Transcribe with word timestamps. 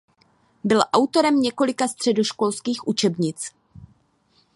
Byl 0.63 0.79
autorem 0.93 1.39
několika 1.41 1.87
středoškolských 1.87 2.87
učebnic. 2.87 3.51